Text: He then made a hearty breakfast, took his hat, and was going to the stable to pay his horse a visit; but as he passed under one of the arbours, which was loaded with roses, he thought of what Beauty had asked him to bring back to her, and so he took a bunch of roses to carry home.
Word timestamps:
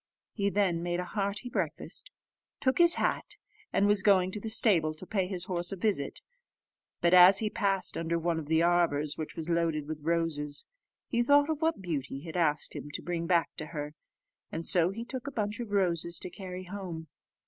He 0.33 0.49
then 0.49 0.81
made 0.81 0.99
a 0.99 1.05
hearty 1.05 1.47
breakfast, 1.47 2.09
took 2.59 2.79
his 2.79 2.95
hat, 2.95 3.37
and 3.71 3.85
was 3.85 4.01
going 4.01 4.31
to 4.31 4.39
the 4.39 4.49
stable 4.49 4.95
to 4.95 5.05
pay 5.05 5.27
his 5.27 5.43
horse 5.45 5.71
a 5.71 5.75
visit; 5.75 6.23
but 7.01 7.13
as 7.13 7.37
he 7.37 7.51
passed 7.51 7.95
under 7.95 8.17
one 8.17 8.39
of 8.39 8.47
the 8.47 8.63
arbours, 8.63 9.15
which 9.15 9.35
was 9.35 9.47
loaded 9.51 9.87
with 9.87 10.01
roses, 10.01 10.65
he 11.07 11.21
thought 11.21 11.51
of 11.51 11.61
what 11.61 11.83
Beauty 11.83 12.21
had 12.21 12.35
asked 12.35 12.75
him 12.75 12.89
to 12.95 13.01
bring 13.03 13.27
back 13.27 13.51
to 13.57 13.67
her, 13.67 13.93
and 14.51 14.65
so 14.65 14.89
he 14.89 15.05
took 15.05 15.27
a 15.27 15.31
bunch 15.31 15.59
of 15.59 15.69
roses 15.71 16.17
to 16.17 16.31
carry 16.31 16.63
home. 16.63 17.05